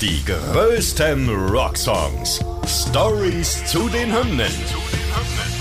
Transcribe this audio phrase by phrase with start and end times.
[0.00, 2.40] Die größten Rocksongs.
[2.66, 4.50] Stories zu den Hymnen.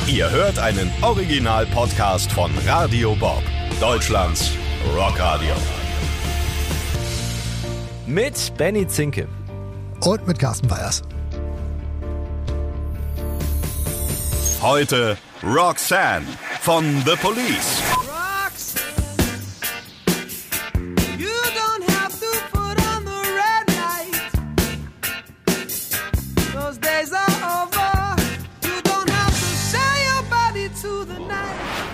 [0.08, 3.44] Ihr hört einen Original-Podcast von Radio Bob,
[3.82, 4.52] Deutschlands
[4.96, 5.54] Rockradio.
[8.07, 9.28] Mit Benny Zinke.
[10.05, 11.01] Und mit Carsten Weyers.
[14.61, 16.25] Heute Roxanne
[16.61, 18.09] von The Police.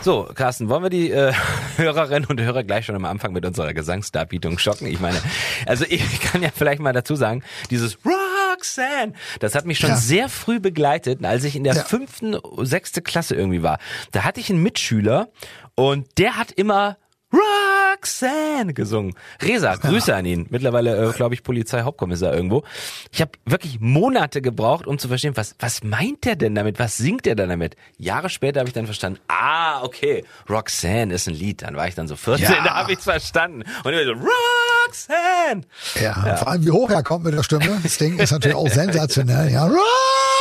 [0.06, 1.34] So, Carsten, wollen wir die äh,
[1.78, 4.86] Hörerinnen und Hörer gleich schon am Anfang mit unserer Gesangsdarbietung schocken?
[4.86, 5.20] Ich meine,
[5.66, 7.42] also ich kann ja vielleicht mal dazu sagen,
[7.72, 9.96] dieses Roxanne, das hat mich schon Ja.
[9.96, 11.84] sehr früh begleitet, als ich in der Ja.
[11.86, 13.80] fünften, sechste Klasse irgendwie war.
[14.12, 15.30] Da hatte ich einen Mitschüler
[15.74, 16.98] und der hat immer
[17.34, 17.65] Roxanne
[18.74, 19.14] gesungen.
[19.42, 20.48] Resa, Grüße an ihn.
[20.50, 22.64] Mittlerweile, äh, glaube ich, Polizeihauptkommissar irgendwo.
[23.12, 26.80] Ich habe wirklich Monate gebraucht, um zu verstehen, was, was meint der denn damit?
[26.80, 27.76] Was singt der denn damit?
[27.98, 31.62] Jahre später habe ich dann verstanden, ah, okay, Roxanne ist ein Lied.
[31.64, 32.64] Dann war ich dann so 14, Ja.
[32.64, 33.64] da habe ich verstanden.
[33.84, 34.14] Und immer so,
[34.86, 35.62] Roxanne!
[36.02, 37.80] Ja, vor allem wie hoch er kommt mit der Stimme.
[37.84, 39.52] Das Ding ist natürlich auch sensationell.
[39.52, 39.82] Ja, Roxanne!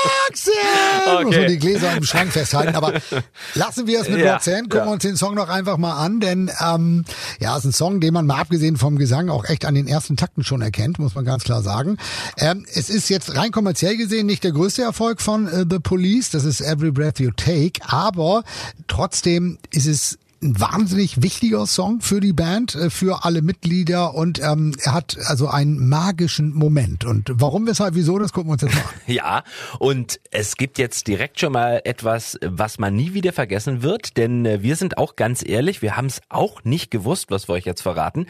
[0.04, 1.38] Muss Okay.
[1.40, 2.74] man die Gläser im Schrank festhalten.
[2.74, 2.92] Aber
[3.54, 4.62] lassen wir es mit Ja, Roxanne.
[4.62, 4.84] Gucken ja.
[4.86, 6.20] wir uns den Song noch einfach mal an.
[6.20, 7.04] Denn ähm,
[7.40, 10.16] ja, ist ein Song, den man mal abgesehen vom Gesang auch echt an den ersten
[10.16, 11.98] Takten schon erkennt, muss man ganz klar sagen.
[12.38, 16.30] Ähm, es ist jetzt rein kommerziell gesehen nicht der größte Erfolg von äh, The Police.
[16.30, 17.80] Das ist Every Breath You Take.
[17.86, 18.42] Aber
[18.88, 24.40] trotzdem ist es ein wahnsinnig wichtiger Song für die Band, äh, für alle Mitglieder und
[24.40, 27.04] ähm, er hat also einen magischen Moment.
[27.04, 28.82] Und warum, weshalb, wieso, das gucken wir uns jetzt an.
[29.06, 29.44] Ja,
[29.78, 34.44] und es gibt jetzt direkt schon mal etwas, was man nie wieder vergessen wird, denn
[34.44, 37.64] äh, wir sind auch ganz ehrlich, wir haben es auch nicht gewusst, was wir euch
[37.64, 38.26] jetzt verraten,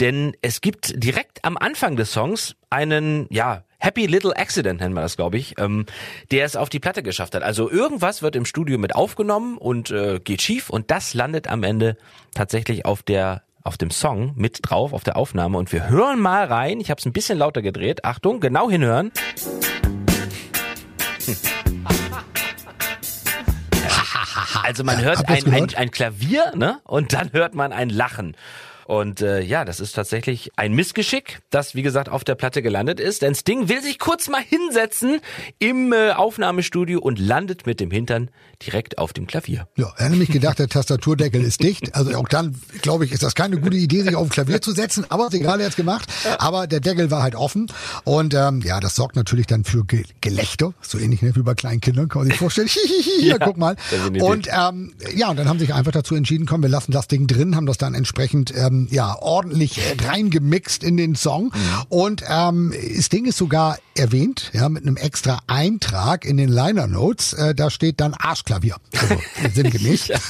[0.00, 5.00] denn es gibt direkt am Anfang des Songs einen, ja, Happy Little Accident nennen wir
[5.00, 5.86] das, glaube ich, ähm,
[6.30, 7.42] der es auf die Platte geschafft hat.
[7.42, 11.62] Also irgendwas wird im Studio mit aufgenommen und äh, geht schief und das landet am
[11.62, 11.96] Ende
[12.34, 16.44] tatsächlich auf der auf dem Song mit drauf, auf der Aufnahme und wir hören mal
[16.44, 16.80] rein.
[16.80, 18.04] Ich habe es ein bisschen lauter gedreht.
[18.04, 19.12] Achtung, genau hinhören.
[24.62, 26.78] Also man hört ein, ein, ein Klavier, ne?
[26.84, 28.36] Und dann hört man ein Lachen.
[28.90, 32.98] Und äh, ja, das ist tatsächlich ein Missgeschick, das wie gesagt auf der Platte gelandet
[32.98, 33.22] ist.
[33.22, 35.20] Denn Sting will sich kurz mal hinsetzen
[35.60, 38.30] im äh, Aufnahmestudio und landet mit dem Hintern
[38.66, 39.68] direkt auf dem Klavier.
[39.76, 41.94] Ja, er hat nämlich gedacht, der Tastaturdeckel ist dicht.
[41.94, 44.72] Also auch dann, glaube ich, ist das keine gute Idee, sich auf ein Klavier zu
[44.72, 45.06] setzen.
[45.08, 46.12] Aber ist egal, er hat's gemacht.
[46.40, 47.70] Aber der Deckel war halt offen.
[48.02, 50.74] Und ähm, ja, das sorgt natürlich dann für Ge Gelächter.
[50.80, 52.68] So ähnlich ne, wie bei kleinen Kindern, kann man sich vorstellen.
[53.20, 53.76] Ja, guck mal.
[54.18, 57.26] Und ähm, ja, und dann haben sich einfach dazu entschieden, komm, wir lassen das Ding
[57.26, 61.46] drin, haben das dann entsprechend ähm, ja ordentlich äh, reingemixt in den Song.
[61.46, 61.50] Mhm.
[61.88, 66.86] Und ähm, das Ding ist sogar erwähnt, ja, mit einem extra Eintrag in den Liner
[66.86, 67.32] Notes.
[67.32, 68.76] Äh, da steht dann Arschklavier.
[68.98, 69.16] Also
[69.54, 70.08] sinngemäß.
[70.08, 70.20] ja.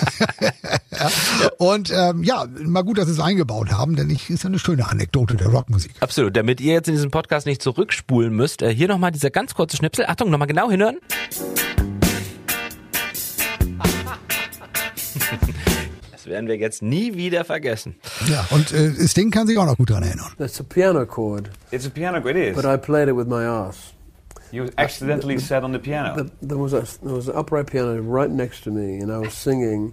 [1.58, 4.58] Und ähm, ja, mal gut, dass sie es eingebaut haben, denn ich ist ja eine
[4.58, 5.92] schöne Anekdote der Rockmusik.
[6.00, 6.36] Absolut.
[6.36, 9.76] Damit ihr jetzt in diesem Podcast nicht zurückspulen müsst, äh, hier nochmal dieser ganz kurze
[9.76, 10.06] Schnipsel.
[10.06, 10.98] Achtung, nochmal genau hinhören.
[16.30, 17.96] Werden wir jetzt nie wieder vergessen.
[18.26, 20.32] Ja, und äh, das Ding kann sich auch noch gut dran erinnern.
[20.38, 22.56] That's a piano chord, It's a piano, chord, it is.
[22.56, 23.92] but I played it with my ass.
[24.52, 26.14] you accidentally sat on the piano.
[26.24, 29.18] The, there was a there was an upright piano right next to me, and I
[29.18, 29.92] was singing,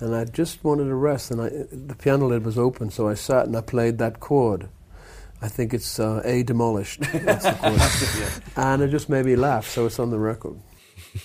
[0.00, 1.48] and I just wanted to rest, and I,
[1.88, 4.68] the piano lid was open, so I sat and I played that chord.
[5.42, 7.00] I think it's uh, A demolished.
[7.12, 8.42] That's the chord.
[8.56, 10.56] And it just made me laugh, so it's on the record.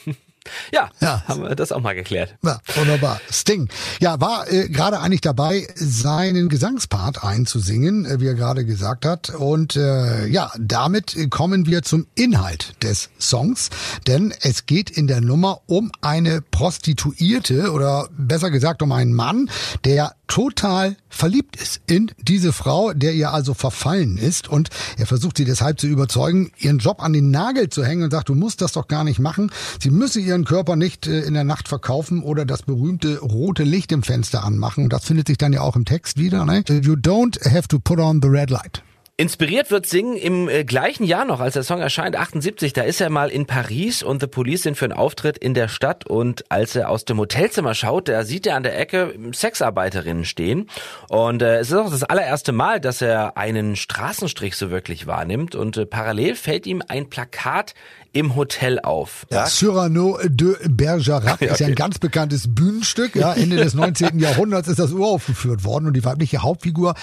[0.74, 1.24] Ja, Ja.
[1.28, 2.36] haben wir das auch mal geklärt.
[2.44, 3.20] Ja, wunderbar.
[3.32, 3.70] Sting.
[4.00, 9.30] Ja, war äh, gerade eigentlich dabei, seinen Gesangspart einzusingen, äh, wie er gerade gesagt hat.
[9.30, 13.70] Und äh, ja, damit kommen wir zum Inhalt des Songs.
[14.08, 19.50] Denn es geht in der Nummer um eine Prostituierte oder besser gesagt um einen Mann,
[19.86, 24.48] der total verliebt ist in diese Frau, der ihr also verfallen ist.
[24.48, 28.12] Und er versucht sie deshalb zu überzeugen, ihren Job an den Nagel zu hängen und
[28.12, 29.52] sagt, du musst das doch gar nicht machen.
[29.82, 33.92] Sie müsse ihren Körper nicht äh, in der Nacht verkaufen oder das berühmte rote Licht
[33.92, 34.90] im Fenster anmachen.
[34.90, 36.46] Das findet sich dann ja auch im Text wieder.
[36.46, 36.64] Ne?
[36.68, 38.82] You don't have to put on the red light.
[39.22, 42.74] Inspiriert wird Singen im äh, gleichen Jahr noch, als der Song erscheint, 78.
[42.74, 45.68] Da ist er mal in Paris und The Police sind für einen Auftritt in der
[45.68, 46.08] Stadt.
[46.08, 50.72] Und als er aus dem Hotelzimmer schaut, da sieht er an der Ecke Sexarbeiterinnen stehen.
[51.08, 55.54] Und äh, es ist auch das allererste Mal, dass er einen Straßenstrich so wirklich wahrnimmt.
[55.54, 57.76] Und äh, parallel fällt ihm ein Plakat
[58.14, 59.26] im Hotel auf.
[59.30, 61.76] Ja, Cyrano de Bergerac ist ja ein okay.
[61.76, 63.16] ganz bekanntes Bühnenstück.
[63.16, 64.20] Ja, Ende des 19.
[64.20, 66.96] Jahrhunderts ist das uraufgeführt worden und die weibliche Hauptfigur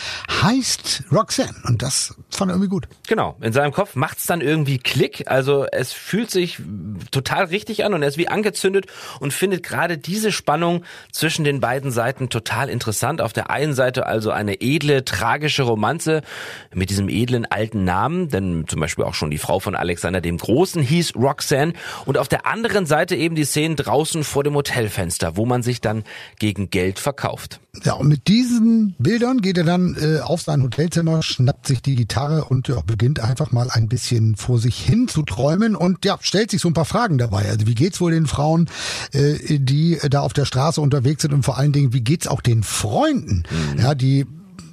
[0.42, 1.54] heißt Roxanne.
[1.64, 2.88] Und das das fand er irgendwie gut.
[3.06, 5.30] Genau, in seinem Kopf macht's dann irgendwie Klick.
[5.30, 6.60] Also es fühlt sich
[7.10, 8.86] total richtig an und er ist wie angezündet
[9.20, 13.22] und findet gerade diese Spannung zwischen den beiden Seiten total interessant.
[13.22, 16.22] Auf der einen Seite also eine edle, tragische Romanze
[16.74, 20.36] mit diesem edlen alten Namen, denn zum Beispiel auch schon die Frau von Alexander dem
[20.36, 21.72] Großen hieß Roxanne.
[22.06, 25.80] Und auf der anderen Seite eben die Szenen draußen vor dem Hotelfenster, wo man sich
[25.80, 26.04] dann
[26.38, 27.60] gegen Geld verkauft.
[27.84, 31.94] Ja, und mit diesen Bildern geht er dann äh, auf sein Hotelzimmer, schnappt sich die
[31.94, 36.18] Gitarre und ja, beginnt einfach mal ein bisschen vor sich hin zu träumen und ja,
[36.20, 37.48] stellt sich so ein paar Fragen dabei.
[37.48, 38.68] Also wie geht's wohl den Frauen,
[39.12, 42.40] äh, die da auf der Straße unterwegs sind und vor allen Dingen, wie geht's auch
[42.40, 43.44] den Freunden,
[43.78, 44.26] ja, die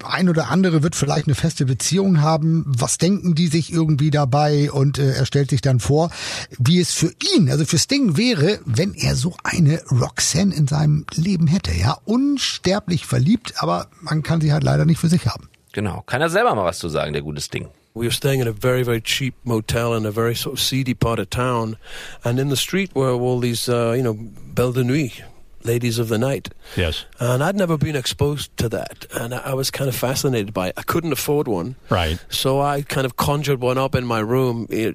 [0.04, 2.64] ein oder andere wird vielleicht eine feste Beziehung haben.
[2.68, 4.72] Was denken die sich irgendwie dabei?
[4.72, 6.10] Und äh, er stellt sich dann vor,
[6.58, 11.06] wie es für ihn, also für Sting wäre, wenn er so eine Roxanne in seinem
[11.16, 11.74] Leben hätte.
[11.74, 15.50] Ja, unsterblich verliebt, aber man kann sie halt leider nicht für sich haben.
[15.74, 17.68] Genau, kann er selber mal was zu sagen, der gutes Ding.
[17.94, 20.94] We were staying in a very, very cheap motel in a very sort of seedy
[20.94, 21.78] part of town,
[22.24, 24.18] and in the street were all these, uh, you know,
[24.54, 25.24] belle de nuit,
[25.66, 26.50] ladies of the night.
[26.76, 27.06] Yes.
[27.20, 30.68] And I'd never been exposed to that, and I I was kind of fascinated by
[30.70, 30.74] it.
[30.78, 32.20] I couldn't afford one, Right.
[32.30, 34.92] so I kind of conjured one up in my room eh,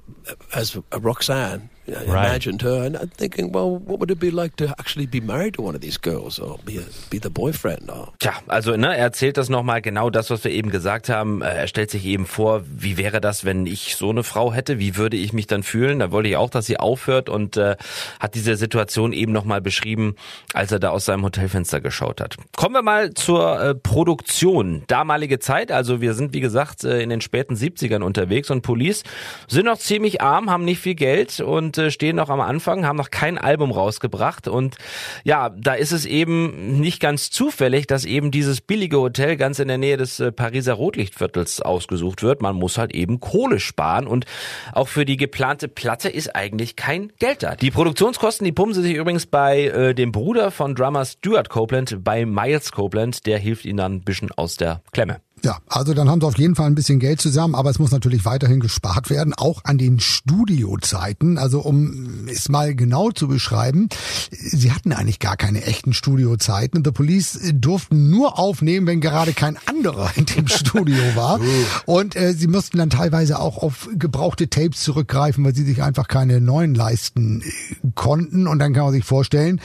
[0.55, 1.69] as a Roxanne.
[1.87, 2.27] I Right.
[2.29, 5.55] imagined her, and I'm thinking, well, what would it be like to actually be married
[5.55, 7.89] to one of these girls, or be a, be the boyfriend?
[7.89, 11.41] Or Tja, also ne, er erzählt das nochmal genau das, was wir eben gesagt haben.
[11.41, 14.79] Äh, Er stellt sich eben vor, wie wäre das, wenn ich so eine Frau hätte?
[14.79, 15.99] Wie würde ich mich dann fühlen?
[15.99, 17.75] Da wollte ich auch, dass sie aufhört und äh,
[18.19, 20.15] hat diese Situation eben nochmal beschrieben,
[20.53, 22.37] als er da aus seinem Hotelfenster geschaut hat.
[22.55, 24.83] Kommen wir mal zur äh, Produktion.
[24.87, 29.03] Damalige Zeit, also wir sind wie gesagt äh, in den späten 70ern unterwegs und Police
[29.47, 32.97] sind noch ziemlich arm, haben nicht viel Geld und äh, stehen noch am Anfang, haben
[32.97, 34.77] noch kein Album rausgebracht und
[35.23, 39.67] ja, da ist es eben nicht ganz zufällig, dass eben dieses billige Hotel ganz in
[39.67, 42.41] der Nähe des äh, Pariser Rotlichtviertels ausgesucht wird.
[42.41, 44.25] Man muss halt eben Kohle sparen und
[44.73, 47.55] auch für die geplante Platte ist eigentlich kein Geld da.
[47.55, 52.03] Die Produktionskosten, die pumpen sie sich übrigens bei äh, dem Bruder von Drummer Stuart Copeland,
[52.03, 55.21] bei Miles Copeland, der hilft ihnen dann ein bisschen aus der Klemme.
[55.43, 57.91] Ja, also dann haben sie auf jeden Fall ein bisschen Geld zusammen, aber es muss
[57.91, 61.39] natürlich weiterhin gespart werden, auch an den Studiozeiten.
[61.39, 63.89] Also um es mal genau zu beschreiben,
[64.29, 66.83] sie hatten eigentlich gar keine echten Studiozeiten.
[66.85, 71.39] The Police durften nur aufnehmen, wenn gerade kein anderer in dem Studio war.
[71.87, 76.07] Und äh, sie mussten dann teilweise auch auf gebrauchte Tapes zurückgreifen, weil sie sich einfach
[76.07, 78.45] keine neuen leisten äh, konnten.
[78.45, 79.59] Und dann kann man sich vorstellen,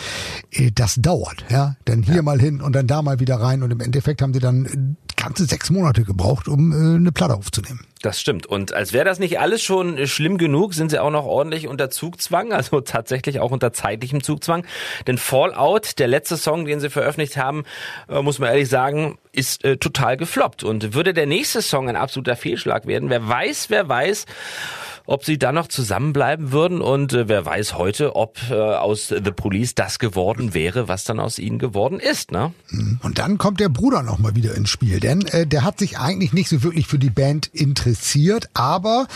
[0.52, 1.44] äh, das dauert.
[1.50, 3.62] Ja, dann hier mal hin und dann da mal wieder rein.
[3.62, 7.34] Und im Endeffekt haben sie dann äh, ganze sechs Monate gebraucht, um äh, eine Platte
[7.34, 7.80] aufzunehmen.
[8.02, 8.46] Das stimmt.
[8.46, 11.66] Und als wäre das nicht alles schon äh, schlimm genug, sind sie auch noch ordentlich
[11.66, 14.64] unter Zugzwang, also tatsächlich auch unter zeitlichem Zugzwang.
[15.06, 17.64] Denn Fallout, der letzte Song, den sie veröffentlicht haben,
[18.08, 20.62] äh, muss man ehrlich sagen, ist äh, total gefloppt.
[20.64, 24.26] Und würde der nächste Song ein absoluter Fehlschlag werden, wer weiß, wer weiß,
[25.06, 29.30] ob sie dann noch zusammenbleiben würden und äh, wer weiß heute, ob äh, aus The
[29.30, 32.52] Police das geworden wäre, was dann aus ihnen geworden ist, ne?
[33.02, 35.98] Und dann kommt der Bruder noch mal wieder ins Spiel, denn äh, der hat sich
[35.98, 39.06] eigentlich nicht so wirklich für die Band interessiert, aber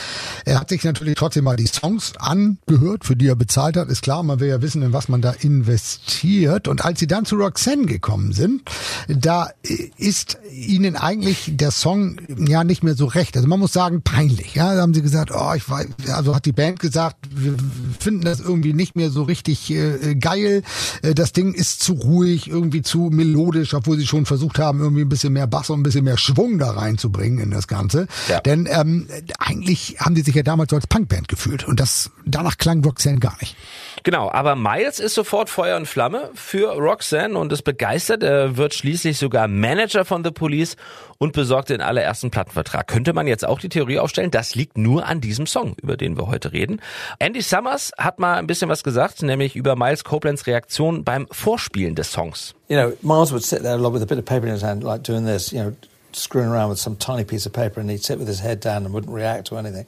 [0.45, 3.89] er hat sich natürlich trotzdem mal die Songs angehört, für die er bezahlt hat.
[3.89, 6.69] Ist klar, man will ja wissen, in was man da investiert.
[6.69, 8.63] Und als sie dann zu Roxanne gekommen sind,
[9.09, 13.37] da äh, ist ihnen eigentlich der Song ja nicht mehr so recht.
[13.37, 14.55] Also man muss sagen, peinlich.
[14.55, 15.80] Ja, da haben sie gesagt, oh, ich weiß,
[16.13, 17.55] also hat die Band gesagt, wir
[17.99, 20.63] finden das irgendwie nicht mehr so richtig äh, geil.
[21.03, 25.03] Äh, das Ding ist zu ruhig, irgendwie zu melodisch, obwohl sie schon versucht haben, irgendwie
[25.03, 28.07] ein bisschen mehr Bass und ein bisschen mehr Schwung da reinzubringen in das Ganze.
[28.29, 28.41] Ja.
[28.41, 29.09] Denn ähm,
[29.39, 33.19] eigentlich haben die sich ja damals so als Punkband gefühlt und das danach klang Roxanne
[33.19, 33.57] gar nicht.
[34.03, 38.23] Genau, aber Miles ist sofort Feuer und Flamme für Roxanne und ist begeistert.
[38.23, 40.77] Er wird schließlich sogar Manager von The Police
[41.19, 42.87] und besorgt den allerersten Plattenvertrag.
[42.87, 46.17] Könnte man jetzt auch die Theorie aufstellen, das liegt nur an diesem Song, über den
[46.17, 46.81] wir heute reden.
[47.19, 51.95] Andy Summers hat mal ein bisschen was gesagt, nämlich über Miles Copelands Reaktion beim Vorspielen
[51.95, 52.55] des Songs.
[52.71, 54.63] you know, Miles would sit there a lot with a bit of paper in his
[54.63, 55.75] hand, like doing this, you know,
[56.13, 58.85] screwing around with some tiny piece of paper, and he'd sit with his head down
[58.85, 59.87] and wouldn't react to anything.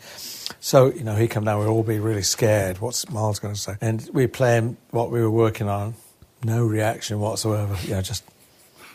[0.60, 2.78] So, you know, he'd come down, we'd all be really scared.
[2.80, 3.76] What's Miles going to say?
[3.80, 5.94] And we'd play him what we were working on,
[6.44, 7.76] no reaction whatsoever.
[7.82, 8.24] You know, just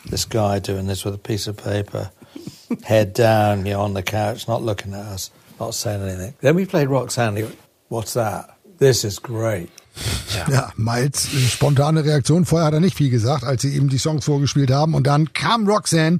[0.06, 2.10] this guy doing this with a piece of paper,
[2.84, 6.34] head down, you know, on the couch, not looking at us, not saying anything.
[6.40, 7.34] Then we played Roxanne.
[7.34, 7.58] Went,
[7.88, 8.54] What's that?
[8.78, 9.70] This is great.
[10.50, 12.44] Ja, Miles äh, spontane Reaktion.
[12.44, 14.94] Vorher hat er nicht viel gesagt, als sie ihm die Songs vorgespielt haben.
[14.94, 16.18] Und dann kam Roxanne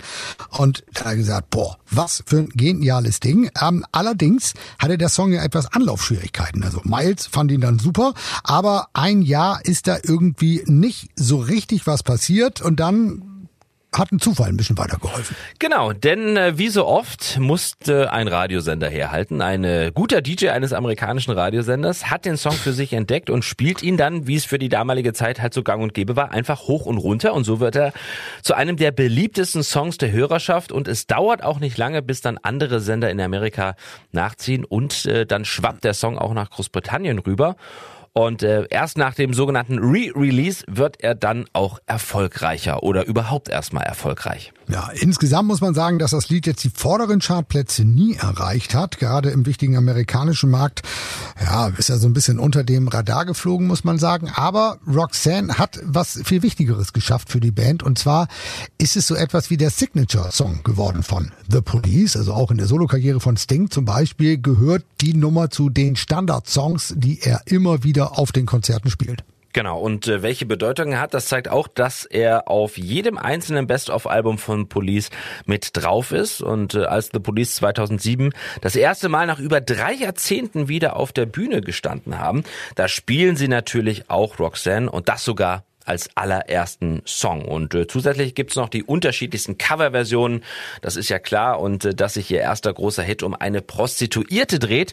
[0.50, 3.50] und da hat er gesagt, boah, was für ein geniales Ding.
[3.60, 6.62] Ähm, allerdings hatte der Song ja etwas Anlaufschwierigkeiten.
[6.62, 11.86] Also Miles fand ihn dann super, aber ein Jahr ist da irgendwie nicht so richtig
[11.86, 13.37] was passiert und dann
[13.92, 15.34] hat ein Zufall ein bisschen weitergeholfen.
[15.58, 19.40] Genau, denn äh, wie so oft musste ein Radiosender herhalten.
[19.40, 23.82] Ein äh, guter DJ eines amerikanischen Radiosenders hat den Song für sich entdeckt und spielt
[23.82, 26.68] ihn dann, wie es für die damalige Zeit halt so gang und gäbe war, einfach
[26.68, 27.32] hoch und runter.
[27.32, 27.92] Und so wird er
[28.42, 30.70] zu einem der beliebtesten Songs der Hörerschaft.
[30.70, 33.74] Und es dauert auch nicht lange, bis dann andere Sender in Amerika
[34.12, 34.64] nachziehen.
[34.64, 37.56] Und äh, dann schwappt der Song auch nach Großbritannien rüber.
[38.18, 43.84] Und äh, erst nach dem sogenannten Re-Release wird er dann auch erfolgreicher oder überhaupt erstmal
[43.84, 44.52] erfolgreich.
[44.66, 48.98] Ja, insgesamt muss man sagen, dass das Lied jetzt die vorderen Chartplätze nie erreicht hat.
[48.98, 50.82] Gerade im wichtigen amerikanischen Markt,
[51.40, 54.32] ja, ist ja so ein bisschen unter dem Radar geflogen, muss man sagen.
[54.34, 57.84] Aber Roxanne hat was viel Wichtigeres geschafft für die Band.
[57.84, 58.26] Und zwar
[58.78, 62.16] ist es so etwas wie der Signature-Song geworden von The Police.
[62.16, 66.94] Also auch in der Solokarriere von Sting zum Beispiel gehört die Nummer zu den Standard-Songs,
[66.96, 69.24] die er immer wieder auf den Konzerten spielt.
[69.54, 73.66] Genau, und äh, welche Bedeutung er hat, das zeigt auch, dass er auf jedem einzelnen
[73.66, 75.10] Best-of-Album von Police
[75.46, 76.42] mit drauf ist.
[76.42, 81.12] Und äh, als The Police 2007 das erste Mal nach über drei Jahrzehnten wieder auf
[81.12, 87.00] der Bühne gestanden haben, da spielen sie natürlich auch Roxanne und das sogar als allerersten
[87.06, 87.46] Song.
[87.46, 90.44] Und äh, zusätzlich gibt's noch die unterschiedlichsten Coverversionen,
[90.82, 91.60] das ist ja klar.
[91.60, 94.92] Und äh, dass sich ihr erster großer Hit um eine Prostituierte dreht,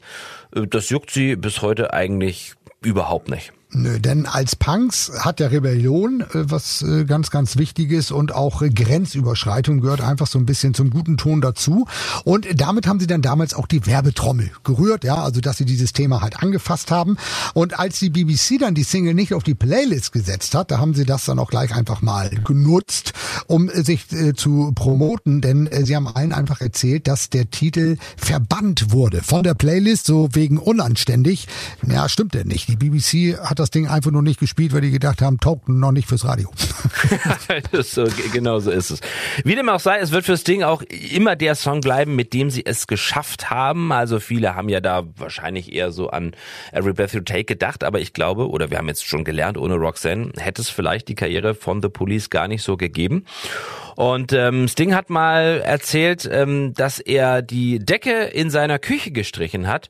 [0.55, 2.55] äh, das juckt sie bis heute eigentlich
[2.85, 3.51] überhaupt nicht.
[3.77, 8.61] Nö, denn als Punks hat der Rebellion äh, was äh, ganz, ganz Wichtiges und auch
[8.61, 11.85] äh, Grenzüberschreitung gehört einfach so ein bisschen zum guten Ton dazu.
[12.23, 15.91] Und damit haben sie dann damals auch die Werbetrommel gerührt, ja, also dass sie dieses
[15.91, 17.17] Thema halt angefasst haben.
[17.53, 20.93] Und als die BBC dann die Single nicht auf die Playlist gesetzt hat, da haben
[20.93, 23.11] sie das dann auch gleich einfach mal genutzt,
[23.47, 27.49] um äh, sich äh, zu promoten, denn äh, sie haben allen einfach erzählt, dass der
[27.49, 31.49] Titel verbannt wurde von der Playlist, so wegen unanständig.
[31.85, 32.69] Ja, stimmt denn nicht.
[32.69, 35.91] Die BBC hat das Ding einfach nur nicht gespielt, weil die gedacht haben, taugt noch
[35.91, 36.51] nicht fürs Radio.
[37.81, 38.99] so, genau so ist es.
[39.43, 42.51] Wie dem auch sei, es wird fürs Ding auch immer der Song bleiben, mit dem
[42.51, 43.91] sie es geschafft haben.
[43.91, 46.35] Also viele haben ja da wahrscheinlich eher so an
[46.73, 49.75] Every Breath You Take gedacht, aber ich glaube, oder wir haben jetzt schon gelernt, ohne
[49.75, 53.25] Roxanne hätte es vielleicht die Karriere von The Police gar nicht so gegeben.
[53.95, 59.67] Und ähm, Sting hat mal erzählt, ähm, dass er die Decke in seiner Küche gestrichen
[59.67, 59.89] hat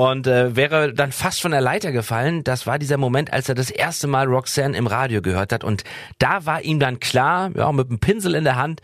[0.00, 2.42] und äh, wäre dann fast von der Leiter gefallen.
[2.42, 5.62] Das war dieser Moment, als er das erste Mal Roxanne im Radio gehört hat.
[5.62, 5.84] Und
[6.16, 8.80] da war ihm dann klar, ja, mit einem Pinsel in der Hand,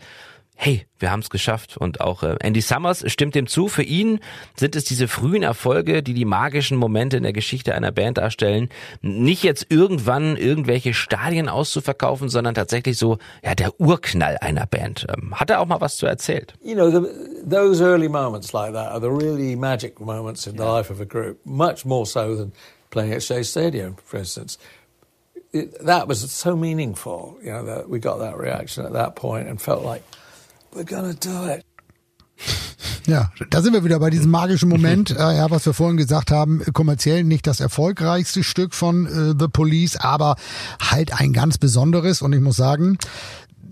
[0.59, 1.77] hey, wir haben es geschafft.
[1.77, 3.67] Und auch äh, Andy Summers stimmt dem zu.
[3.67, 4.19] Für ihn
[4.55, 8.69] sind es diese frühen Erfolge, die die magischen Momente in der Geschichte einer Band darstellen.
[9.01, 15.05] Nicht jetzt irgendwann irgendwelche Stadien auszuverkaufen, sondern tatsächlich so ja der Urknall einer Band.
[15.15, 16.55] Ähm, hat er auch mal was zu erzählt?
[16.63, 17.07] You know, the,
[17.47, 21.05] those early moments like that are the really magic moments in the life of a
[21.05, 22.51] group, much more so than
[22.89, 24.57] playing at Shea Stadium, for instance.
[25.53, 29.47] It, that was so meaningful, you know, that we got that reaction at that point
[29.47, 30.03] and felt like
[30.73, 31.63] we're gonna do it.
[33.07, 36.29] Ja, da sind wir wieder bei diesem magischen Moment, äh, ja, was wir vorhin gesagt
[36.29, 40.35] haben, kommerziell nicht das erfolgreichste Stück von äh, The Police, aber
[40.81, 42.97] halt ein ganz besonderes und ich muss sagen,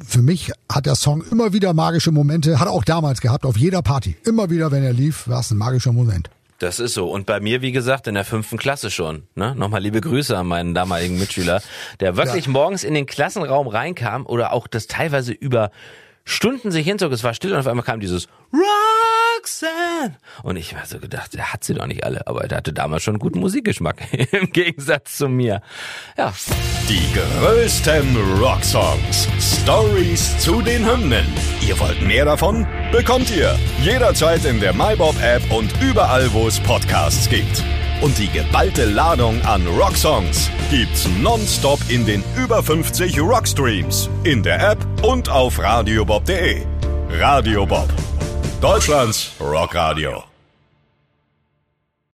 [0.06, 3.58] für mich hat der Song immer wieder magische Momente, hat er auch damals gehabt, auf
[3.58, 4.16] jeder Party.
[4.24, 6.30] Immer wieder, wenn er lief, war es ein magischer Moment.
[6.60, 7.12] Das ist so.
[7.12, 9.24] Und bei mir, wie gesagt, in der fünften Klasse schon.
[9.36, 9.54] Ne?
[9.56, 11.62] Nochmal liebe Grüße an meinen damaligen Mitschüler,
[12.00, 12.52] der wirklich Ja.
[12.52, 15.72] morgens in den Klassenraum reinkam oder auch das teilweise über
[16.25, 17.12] Stunden sich hinzog.
[17.12, 20.17] Es war still und auf einmal kam dieses Roxanne.
[20.44, 23.03] Und ich war so gedacht, der hat sie doch nicht alle, aber er hatte damals
[23.03, 23.98] schon guten Musikgeschmack
[24.34, 25.62] im Gegensatz zu mir.
[26.17, 26.34] Ja,
[26.89, 29.27] Die größten Rocksongs.
[29.39, 31.25] Stories zu den Hymnen.
[31.67, 32.67] Ihr wollt mehr davon?
[32.91, 37.63] Bekommt ihr jederzeit in der MyBob-App und überall, wo es Podcasts gibt.
[38.02, 44.72] Und die geballte Ladung an Rocksongs gibt's nonstop in den über 50 Rockstreams, in der
[44.72, 46.66] App und auf radiobob.de.
[47.10, 47.88] Radio Bob.
[48.62, 50.35] Deutschlands Rockradio.